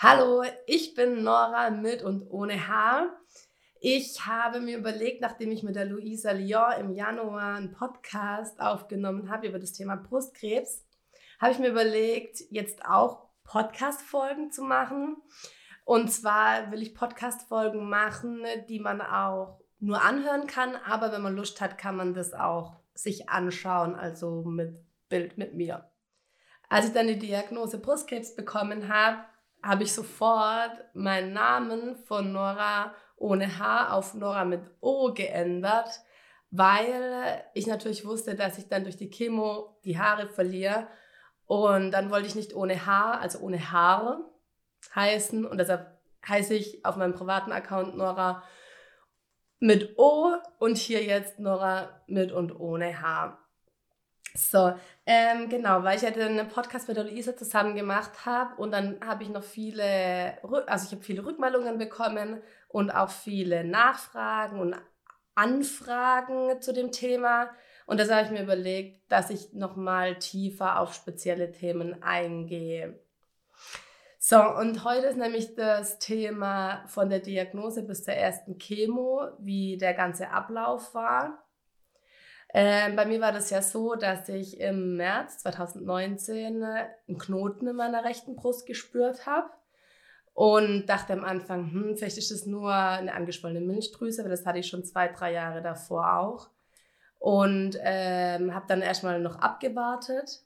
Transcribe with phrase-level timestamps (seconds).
[0.00, 3.18] Hallo, ich bin Nora mit und ohne Haar.
[3.80, 9.28] Ich habe mir überlegt, nachdem ich mit der Luisa Lyon im Januar einen Podcast aufgenommen
[9.28, 10.86] habe über das Thema Brustkrebs,
[11.40, 15.16] habe ich mir überlegt, jetzt auch Podcast-Folgen zu machen.
[15.84, 21.34] Und zwar will ich Podcast-Folgen machen, die man auch nur anhören kann, aber wenn man
[21.34, 24.78] Lust hat, kann man das auch sich anschauen, also mit
[25.08, 25.90] Bild mit mir.
[26.68, 29.24] Als ich dann die Diagnose Brustkrebs bekommen habe,
[29.62, 35.88] habe ich sofort meinen Namen von Nora ohne H auf Nora mit O geändert,
[36.50, 40.86] weil ich natürlich wusste, dass ich dann durch die Chemo die Haare verliere.
[41.46, 44.20] Und dann wollte ich nicht ohne Haar, also ohne Haare
[44.94, 45.44] heißen.
[45.44, 48.42] Und deshalb heiße ich auf meinem privaten Account Nora
[49.60, 53.47] mit O und hier jetzt Nora mit und ohne Haar.
[54.38, 54.72] So,
[55.04, 58.98] ähm, genau, weil ich ja den Podcast mit der Luisa zusammen gemacht habe und dann
[59.04, 64.76] habe ich noch viele, also ich habe viele Rückmeldungen bekommen und auch viele Nachfragen und
[65.34, 67.50] Anfragen zu dem Thema.
[67.86, 72.98] Und das habe ich mir überlegt, dass ich nochmal tiefer auf spezielle Themen eingehe.
[74.18, 79.78] So, und heute ist nämlich das Thema von der Diagnose bis zur ersten Chemo, wie
[79.78, 81.47] der ganze Ablauf war.
[82.54, 87.76] Ähm, bei mir war das ja so, dass ich im März 2019 einen Knoten in
[87.76, 89.50] meiner rechten Brust gespürt habe
[90.32, 94.60] und dachte am Anfang, hm, vielleicht ist es nur eine angeschwollene Milchdrüse, weil das hatte
[94.60, 96.48] ich schon zwei, drei Jahre davor auch.
[97.18, 100.42] Und ähm, habe dann erstmal noch abgewartet.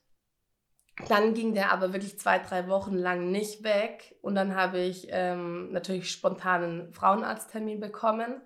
[1.08, 4.16] Dann ging der aber wirklich zwei, drei Wochen lang nicht weg.
[4.22, 8.40] Und dann habe ich ähm, natürlich spontan einen Frauenarzttermin bekommen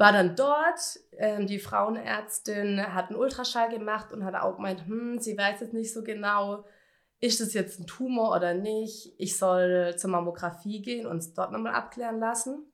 [0.00, 0.80] war dann dort.
[1.18, 5.74] Ähm, die Frauenärztin hat einen Ultraschall gemacht und hat auch gemeint, hm, sie weiß jetzt
[5.74, 6.64] nicht so genau,
[7.20, 9.12] ist es jetzt ein Tumor oder nicht.
[9.18, 12.64] Ich soll zur Mammographie gehen und es dort nochmal abklären lassen.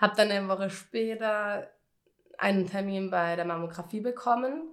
[0.00, 1.70] Habe dann eine Woche später
[2.38, 4.68] einen Termin bei der Mammographie bekommen.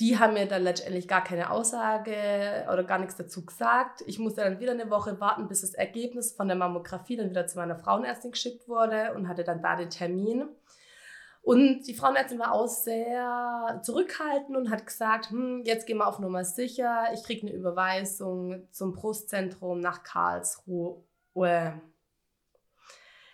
[0.00, 4.02] Die haben mir dann letztendlich gar keine Aussage oder gar nichts dazu gesagt.
[4.06, 7.46] Ich musste dann wieder eine Woche warten, bis das Ergebnis von der Mammographie dann wieder
[7.46, 10.48] zu meiner Frauenärztin geschickt wurde und hatte dann da den Termin.
[11.42, 16.18] Und die Frauenärztin war auch sehr zurückhaltend und hat gesagt, hm, jetzt gehen wir auf
[16.18, 21.02] Nummer sicher, ich kriege eine Überweisung zum Brustzentrum nach Karlsruhe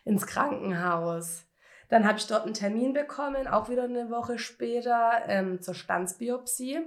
[0.04, 1.44] ins Krankenhaus.
[1.88, 6.80] Dann habe ich dort einen Termin bekommen, auch wieder eine Woche später, ähm, zur Stanzbiopsie.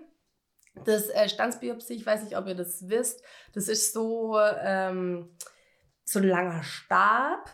[0.85, 5.35] Das äh, Stanzbiopsie, ich weiß nicht, ob ihr das wisst, das ist so, ähm,
[6.05, 7.49] so ein langer Stab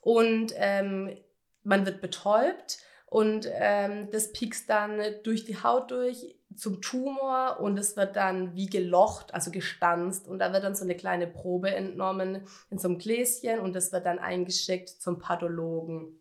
[0.00, 1.16] und ähm,
[1.62, 2.78] man wird betäubt
[3.10, 8.54] und ähm, das piekst dann durch die Haut durch zum Tumor und es wird dann
[8.54, 10.28] wie gelocht, also gestanzt.
[10.28, 13.90] Und da wird dann so eine kleine Probe entnommen in so einem Gläschen und das
[13.90, 16.20] wird dann eingeschickt zum Pathologen.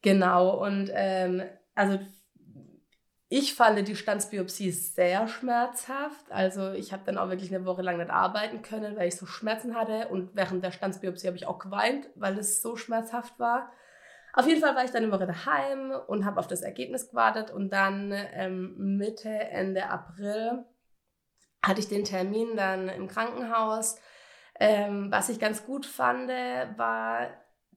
[0.00, 1.42] Genau, und ähm,
[1.74, 1.98] also
[3.28, 6.30] ich fand die Stanzbiopsie sehr schmerzhaft.
[6.30, 9.26] Also ich habe dann auch wirklich eine Woche lang nicht arbeiten können, weil ich so
[9.26, 10.08] Schmerzen hatte.
[10.08, 13.70] Und während der Stanzbiopsie habe ich auch geweint, weil es so schmerzhaft war.
[14.34, 17.50] Auf jeden Fall war ich dann eine Woche daheim und habe auf das Ergebnis gewartet
[17.50, 20.64] und dann ähm, Mitte, Ende April
[21.62, 23.96] hatte ich den Termin dann im Krankenhaus.
[24.58, 27.28] Ähm, was ich ganz gut fand, war,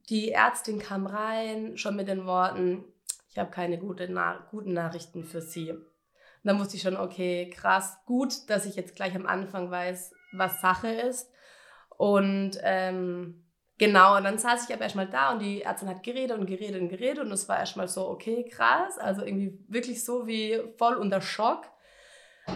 [0.10, 2.86] die Ärztin kam rein, schon mit den Worten,
[3.30, 5.72] ich habe keine gute Na guten Nachrichten für Sie.
[5.72, 5.84] Und
[6.44, 10.62] dann wusste ich schon, okay, krass, gut, dass ich jetzt gleich am Anfang weiß, was
[10.62, 11.30] Sache ist.
[11.90, 13.45] Und ähm,
[13.78, 16.82] Genau, und dann saß ich aber erstmal da und die Ärztin hat geredet und geredet
[16.82, 20.96] und geredet und es war erstmal so, okay, krass, also irgendwie wirklich so wie voll
[20.96, 21.66] unter Schock.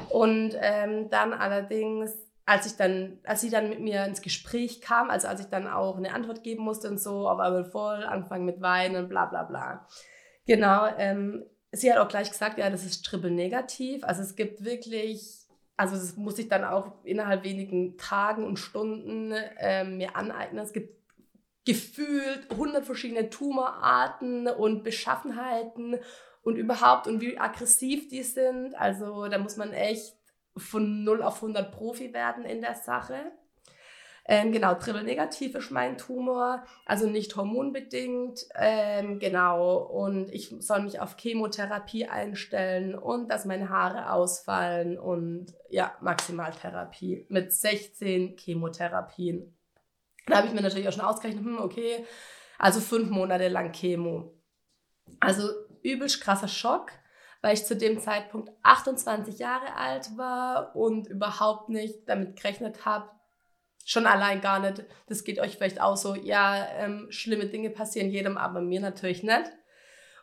[0.09, 2.15] Und ähm, dann allerdings,
[2.45, 5.67] als ich dann, als sie dann mit mir ins Gespräch kam, also als ich dann
[5.67, 9.43] auch eine Antwort geben musste und so, auf einmal voll, anfangen mit Weinen, bla bla
[9.43, 9.87] bla.
[10.45, 11.43] Genau, ähm,
[11.73, 14.05] sie hat auch gleich gesagt, ja, das ist triple negativ.
[14.05, 15.39] Also es gibt wirklich
[15.75, 20.61] also das muss ich dann auch innerhalb wenigen Tagen und Stunden ähm, mir aneignen.
[20.61, 20.98] Es gibt
[21.69, 25.99] gefühlt 100 verschiedene Tumorarten und Beschaffenheiten
[26.41, 28.73] und überhaupt und wie aggressiv die sind.
[28.73, 30.15] Also da muss man echt
[30.57, 33.31] von 0 auf 100 Profi werden in der Sache.
[34.25, 38.47] Ähm, genau, Triple-negativ ist mein Tumor, also nicht hormonbedingt.
[38.55, 45.53] Ähm, genau, und ich soll mich auf Chemotherapie einstellen und dass meine Haare ausfallen und
[45.69, 49.55] ja, Maximaltherapie mit 16 Chemotherapien.
[50.29, 52.05] Da habe ich mir natürlich auch schon ausgerechnet, hm, okay,
[52.57, 54.33] also fünf Monate lang Chemo.
[55.19, 55.49] Also
[55.81, 56.91] übelst krasser Schock,
[57.41, 63.09] weil ich zu dem Zeitpunkt 28 Jahre alt war und überhaupt nicht damit gerechnet habe,
[63.85, 68.11] schon allein gar nicht, das geht euch vielleicht auch so, ja, ähm, schlimme Dinge passieren
[68.11, 69.51] jedem, aber mir natürlich nicht.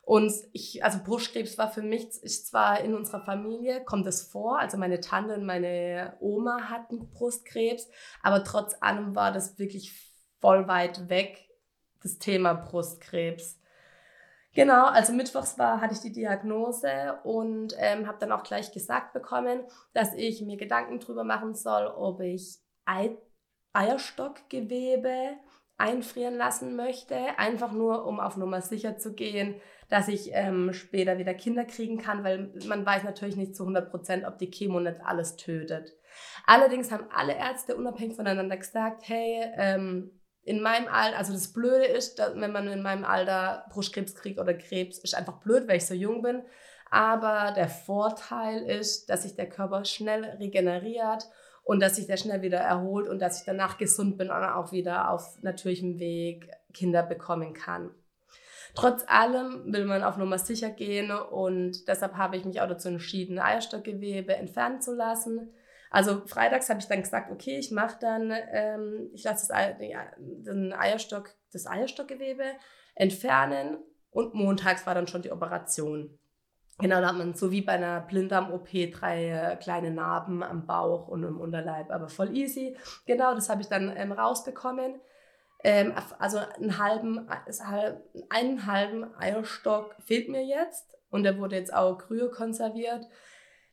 [0.06, 4.56] Und ich, also Brustkrebs war für mich, ist zwar in unserer Familie, kommt es vor,
[4.56, 7.88] also meine Tante und meine Oma hatten Brustkrebs,
[8.22, 9.92] aber trotz allem war das wirklich
[10.40, 11.48] voll weit weg,
[12.04, 13.58] das Thema Brustkrebs.
[14.54, 19.12] Genau, also mittwochs war, hatte ich die Diagnose und ähm, habe dann auch gleich gesagt
[19.12, 23.18] bekommen, dass ich mir Gedanken drüber machen soll, ob ich Ei
[23.72, 25.32] Eierstockgewebe
[25.78, 31.18] einfrieren lassen möchte, einfach nur um auf Nummer sicher zu gehen, dass ich ähm, später
[31.18, 34.80] wieder Kinder kriegen kann, weil man weiß natürlich nicht zu 100 Prozent, ob die Chemo
[34.80, 35.92] nicht alles tötet.
[36.46, 40.10] Allerdings haben alle Ärzte unabhängig voneinander gesagt, hey, ähm,
[40.42, 44.38] in meinem Alter, also das Blöde ist, dass, wenn man in meinem Alter Brustkrebs kriegt
[44.38, 46.42] oder Krebs, ist einfach blöd, weil ich so jung bin.
[46.88, 51.28] Aber der Vorteil ist, dass sich der Körper schnell regeneriert
[51.64, 54.70] und dass sich der schnell wieder erholt und dass ich danach gesund bin und auch
[54.70, 57.90] wieder auf natürlichem Weg Kinder bekommen kann.
[58.76, 62.88] Trotz allem will man auf Nummer sicher gehen und deshalb habe ich mich auch dazu
[62.88, 65.50] entschieden, Eierstockgewebe entfernen zu lassen.
[65.90, 70.74] Also freitags habe ich dann gesagt, okay, ich mache dann, ähm, ich lasse das, den
[70.74, 72.44] Eierstock, das Eierstockgewebe
[72.94, 73.78] entfernen
[74.10, 76.18] und montags war dann schon die Operation.
[76.78, 81.08] Genau, da hat man so wie bei einer Blinddarm-OP drei äh, kleine Narben am Bauch
[81.08, 82.76] und im Unterleib, aber voll easy.
[83.06, 85.00] Genau, das habe ich dann ähm, rausbekommen.
[85.64, 87.28] Ähm, also einen halben,
[88.28, 93.06] einen halben Eierstock fehlt mir jetzt und der wurde jetzt auch kryo konserviert.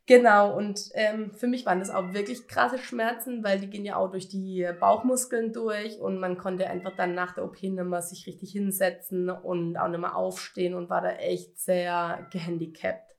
[0.05, 3.95] Genau, und ähm, für mich waren das auch wirklich krasse Schmerzen, weil die gehen ja
[3.95, 8.01] auch durch die Bauchmuskeln durch und man konnte einfach dann nach der OP nicht mehr
[8.01, 13.15] sich richtig hinsetzen und auch nicht mehr aufstehen und war da echt sehr gehandicapt.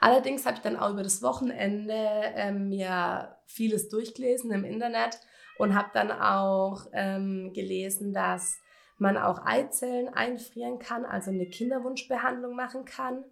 [0.00, 1.94] Allerdings habe ich dann auch über das Wochenende
[2.34, 5.20] ähm, mir vieles durchgelesen im Internet
[5.62, 8.58] und habe dann auch ähm, gelesen, dass
[8.98, 13.22] man auch Eizellen einfrieren kann, also eine Kinderwunschbehandlung machen kann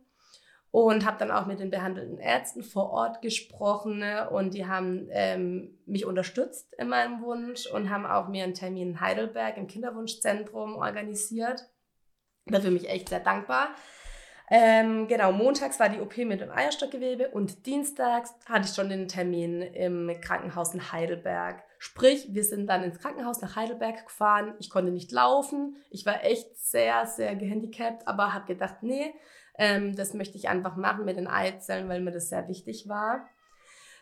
[0.70, 4.30] und habe dann auch mit den behandelten Ärzten vor Ort gesprochen ne?
[4.30, 8.90] und die haben ähm, mich unterstützt in meinem Wunsch und haben auch mir einen Termin
[8.90, 11.68] in Heidelberg im Kinderwunschzentrum organisiert.
[12.46, 13.70] Dafür mich echt sehr dankbar.
[14.52, 19.06] Ähm, genau, montags war die OP mit dem Eierstockgewebe und dienstags hatte ich schon den
[19.06, 21.62] Termin im Krankenhaus in Heidelberg.
[21.79, 24.55] Sprich, wir sind dann ins Krankenhaus nach Heidelberg gefahren.
[24.58, 25.76] Ich konnte nicht laufen.
[25.88, 29.14] Ich war echt sehr, sehr gehandicapt, aber habe gedacht, nee,
[29.56, 33.29] ähm, das möchte ich einfach machen mit den Eizellen, weil mir das sehr wichtig war.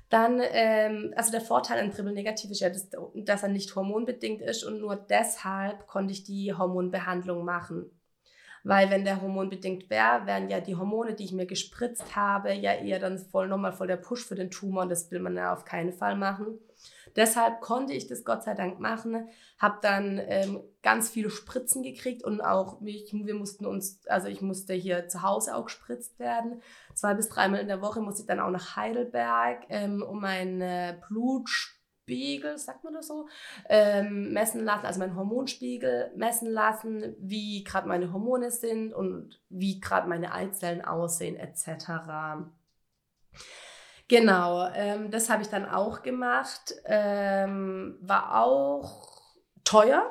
[0.08, 4.40] Dann, ähm, also der Vorteil an Triple Negativ ist ja, dass, dass er nicht hormonbedingt
[4.40, 7.90] ist und nur deshalb konnte ich die Hormonbehandlung machen.
[8.68, 12.74] Weil wenn der hormonbedingt wäre, wären ja die Hormone, die ich mir gespritzt habe, ja
[12.74, 15.54] eher dann voll nochmal voll der Push für den Tumor und das will man ja
[15.54, 16.58] auf keinen Fall machen.
[17.16, 19.26] Deshalb konnte ich das Gott sei Dank machen,
[19.58, 24.42] habe dann ähm, ganz viele Spritzen gekriegt und auch mich, wir mussten uns, also ich
[24.42, 26.60] musste hier zu Hause auch gespritzt werden.
[26.92, 30.60] Zwei bis dreimal in der Woche musste ich dann auch nach Heidelberg, ähm, um meinen
[32.08, 33.28] Blutspiegel, sagt man das so,
[33.68, 39.80] ähm, messen lassen, also meinen Hormonspiegel messen lassen, wie gerade meine Hormone sind und wie
[39.80, 42.48] gerade meine Eizellen aussehen etc.
[44.08, 46.74] Genau, ähm, das habe ich dann auch gemacht.
[46.86, 49.06] Ähm, war auch
[49.64, 50.10] teuer,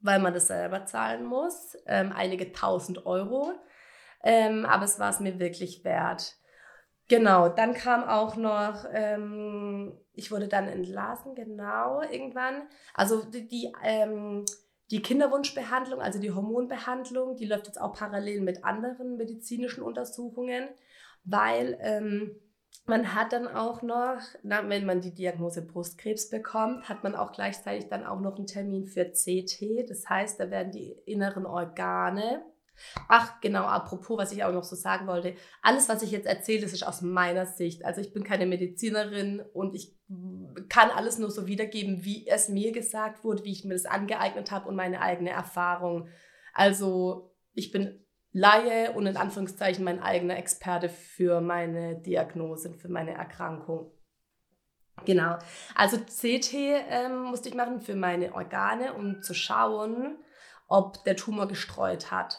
[0.00, 1.76] weil man das selber zahlen muss.
[1.86, 3.52] Ähm, einige tausend Euro.
[4.22, 6.39] Ähm, aber es war es mir wirklich wert.
[7.10, 12.68] Genau, dann kam auch noch, ähm, ich wurde dann entlassen, genau, irgendwann.
[12.94, 14.44] Also die, die, ähm,
[14.92, 20.68] die Kinderwunschbehandlung, also die Hormonbehandlung, die läuft jetzt auch parallel mit anderen medizinischen Untersuchungen,
[21.24, 21.76] weil
[22.86, 27.32] man hat dann auch noch, na, wenn man die Diagnose Brustkrebs bekommt, hat man auch
[27.32, 29.88] gleichzeitig dann auch noch einen Termin für CT.
[29.88, 32.42] Das heißt, da werden die inneren Organe.
[33.08, 35.34] Ach, genau, apropos, was ich auch noch so sagen wollte.
[35.62, 37.84] Alles, was ich jetzt erzähle, das ist aus meiner Sicht.
[37.84, 39.96] Also ich bin keine Medizinerin und ich
[40.68, 44.50] kann alles nur so wiedergeben, wie es mir gesagt wurde, wie ich mir das angeeignet
[44.50, 46.08] habe und meine eigene Erfahrung.
[46.52, 53.12] Also ich bin Laie und in Anführungszeichen mein eigener Experte für meine Diagnose, für meine
[53.12, 53.90] Erkrankung.
[55.04, 55.38] Genau.
[55.74, 60.18] Also CT ähm, musste ich machen für meine Organe, um zu schauen,
[60.68, 62.38] ob der Tumor gestreut hat.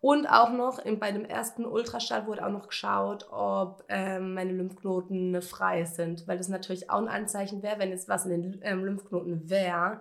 [0.00, 4.52] Und auch noch in, bei dem ersten Ultraschall wurde auch noch geschaut, ob ähm, meine
[4.52, 8.60] Lymphknoten frei sind, weil das natürlich auch ein Anzeichen wäre, wenn jetzt was in den
[8.62, 10.00] ähm, Lymphknoten wäre,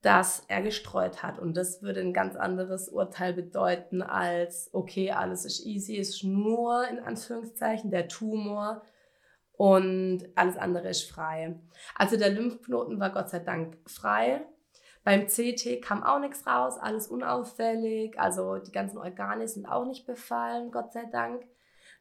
[0.00, 1.38] dass er gestreut hat.
[1.38, 6.88] Und das würde ein ganz anderes Urteil bedeuten als, okay, alles ist easy, ist nur
[6.88, 8.82] in Anführungszeichen der Tumor
[9.52, 11.60] und alles andere ist frei.
[11.94, 14.46] Also der Lymphknoten war Gott sei Dank frei.
[15.06, 20.04] Beim CT kam auch nichts raus, alles unauffällig, also die ganzen Organe sind auch nicht
[20.04, 21.46] befallen, Gott sei Dank.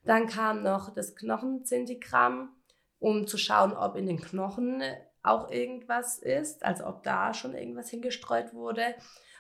[0.06, 2.50] Dann kam noch das Knochenzintigramm,
[2.98, 4.82] um zu schauen, ob in den Knochen
[5.22, 8.96] auch irgendwas ist, also ob da schon irgendwas hingestreut wurde.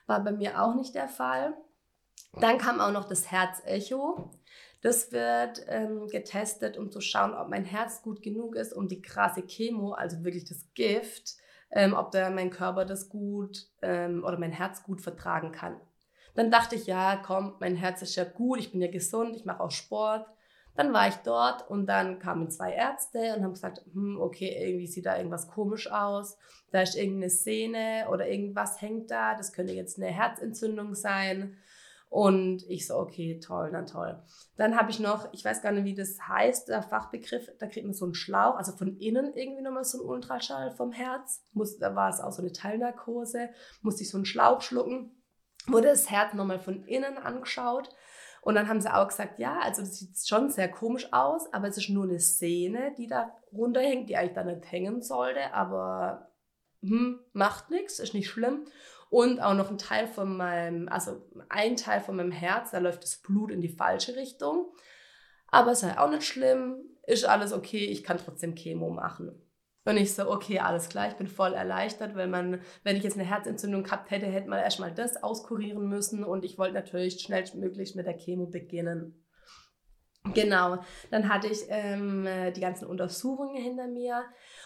[0.05, 1.57] War bei mir auch nicht der Fall.
[2.33, 4.29] Dann kam auch noch das Herzecho.
[4.83, 9.01] Das wird ähm, getestet, um zu schauen, ob mein Herz gut genug ist, um die
[9.01, 11.39] krasse Chemo, also wirklich das Gift,
[11.71, 15.79] ähm, ob da mein Körper das gut ähm, oder mein Herz gut vertragen kann.
[16.35, 19.45] Dann dachte ich, ja, komm, mein Herz ist ja gut, ich bin ja gesund, ich
[19.45, 20.27] mache auch Sport.
[20.75, 24.87] Dann war ich dort und dann kamen zwei Ärzte und haben gesagt, hm, okay, irgendwie
[24.87, 26.37] sieht da irgendwas komisch aus.
[26.71, 29.35] Da ist irgendeine Szene oder irgendwas hängt da.
[29.35, 31.55] Das könnte jetzt eine Herzentzündung sein.
[32.15, 34.17] Und ich so, okay, toll, na toll.
[34.55, 37.85] Dann habe ich noch, ich weiß gar nicht, wie das heißt, der Fachbegriff, da kriegt
[37.85, 41.43] man so einen Schlauch, also von innen irgendwie nochmal so einen Ultraschall vom Herz.
[41.51, 43.49] Muss, da war es auch so eine Teilnarkose,
[43.81, 45.21] musste ich so einen Schlauch schlucken,
[45.67, 47.89] wurde das Herz nochmal von innen angeschaut.
[48.41, 51.67] Und dann haben sie auch gesagt, ja, also das sieht schon sehr komisch aus, aber
[51.67, 56.31] es ist nur eine Szene, die da runterhängt, die eigentlich da nicht hängen sollte, aber
[56.81, 58.67] hm, macht nichts, ist nicht schlimm.
[59.15, 63.01] Und auch noch ein Teil von meinem, also ein Teil von meinem Herz, da läuft
[63.01, 64.73] das Blut in die falsche Richtung.
[65.47, 69.31] Aber es sei auch nicht schlimm, ist alles okay, ich kann trotzdem Chemo machen.
[69.85, 73.17] Und ich so, okay, alles klar, ich bin voll erleichtert, weil man, wenn ich jetzt
[73.17, 77.95] eine Herzentzündung gehabt hätte, hätte man erstmal das auskurieren müssen und ich wollte natürlich schnellstmöglich
[77.95, 79.24] mit der Chemo beginnen.
[80.33, 80.79] Genau,
[81.11, 84.23] dann hatte ich ähm, die ganzen Untersuchungen hinter mir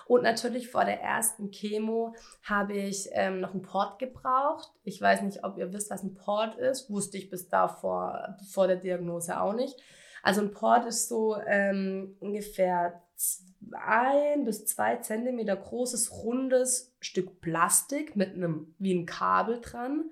[0.10, 4.72] und natürlich vor der ersten Chemo habe ich ähm, noch einen Port gebraucht.
[4.84, 8.66] Ich weiß nicht, ob ihr wisst, was ein Port ist, wusste ich bis davor, vor
[8.66, 9.76] der Diagnose auch nicht.
[10.24, 13.04] Also ein Port ist so ähm, ungefähr
[13.74, 20.10] ein bis zwei Zentimeter großes, rundes Stück Plastik mit einem, wie ein Kabel dran.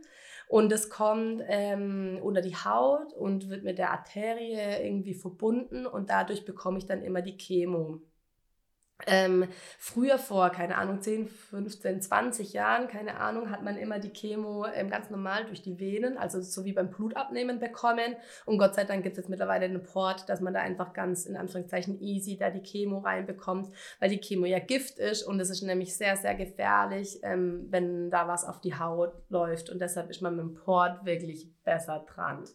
[0.47, 6.09] Und es kommt ähm, unter die Haut und wird mit der Arterie irgendwie verbunden und
[6.09, 8.01] dadurch bekomme ich dann immer die Chemo.
[9.05, 14.11] Ähm, früher vor, keine Ahnung, 10, 15, 20 Jahren, keine Ahnung, hat man immer die
[14.11, 18.15] Chemo ähm, ganz normal durch die Venen, also so wie beim Blutabnehmen bekommen.
[18.45, 21.27] Und Gott sei Dank gibt es jetzt mittlerweile einen Port, dass man da einfach ganz
[21.27, 25.51] in Anführungszeichen easy da die Chemo reinbekommt, weil die Chemo ja Gift ist und es
[25.51, 29.69] ist nämlich sehr, sehr gefährlich, ähm, wenn da was auf die Haut läuft.
[29.69, 32.45] Und deshalb ist man mit dem Port wirklich besser dran.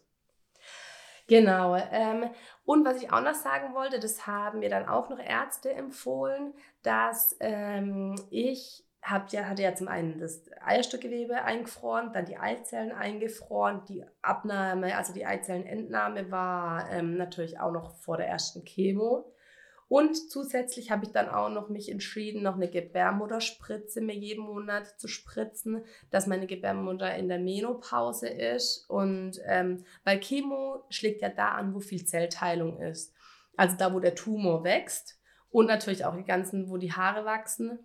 [1.33, 1.77] Genau.
[1.77, 2.29] Ähm,
[2.67, 6.53] und was ich auch noch sagen wollte, das haben mir dann auch noch Ärzte empfohlen,
[6.83, 12.93] dass ähm, ich hab ja, hatte ja zum einen das Eierstockgewebe eingefroren, dann die Eizellen
[12.93, 19.33] eingefroren, die Abnahme, also die Eizellenentnahme war ähm, natürlich auch noch vor der ersten Chemo.
[19.93, 24.99] Und zusätzlich habe ich dann auch noch mich entschieden, noch eine Gebärmutterspritze mir jeden Monat
[24.99, 28.89] zu spritzen, dass meine Gebärmutter in der Menopause ist.
[28.89, 33.13] Und ähm, weil Chemo schlägt ja da an, wo viel Zellteilung ist.
[33.55, 35.21] Also da, wo der Tumor wächst.
[35.51, 37.79] Und natürlich auch die ganzen, wo die Haare wachsen.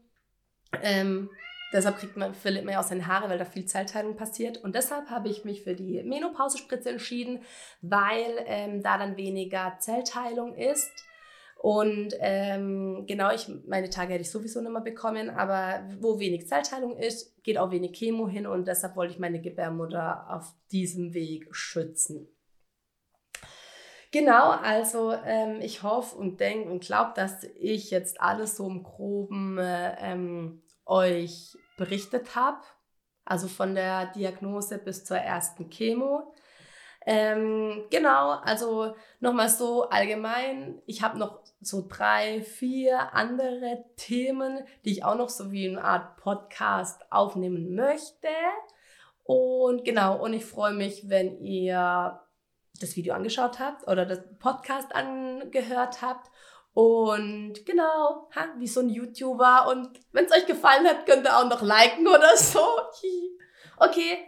[0.82, 1.30] Ähm,
[1.74, 4.60] deshalb kriegt man, verliert man ja auch seine Haare, weil da viel Zellteilung passiert.
[4.60, 7.42] Und deshalb habe ich mich für die Menopausespritze entschieden,
[7.82, 10.90] weil ähm, da dann weniger Zellteilung ist
[11.60, 16.48] und ähm, genau, ich, meine Tage hätte ich sowieso nicht mehr bekommen, aber wo wenig
[16.48, 21.14] Zellteilung ist, geht auch wenig Chemo hin und deshalb wollte ich meine Gebärmutter auf diesem
[21.14, 22.28] Weg schützen.
[24.12, 28.84] Genau, also ähm, ich hoffe und denke und glaube, dass ich jetzt alles so im
[28.84, 32.62] groben äh, ähm, euch berichtet habe.
[33.26, 36.34] Also von der Diagnose bis zur ersten Chemo.
[37.10, 40.82] Ähm, genau, also nochmal so allgemein.
[40.86, 45.82] Ich habe noch so drei, vier andere Themen, die ich auch noch so wie eine
[45.82, 48.28] Art Podcast aufnehmen möchte.
[49.24, 52.20] Und genau, und ich freue mich, wenn ihr
[52.82, 56.30] das Video angeschaut habt oder das Podcast angehört habt.
[56.74, 59.70] Und genau, ha, wie so ein YouTuber.
[59.70, 62.60] Und wenn es euch gefallen hat, könnt ihr auch noch liken oder so.
[63.80, 64.26] Okay,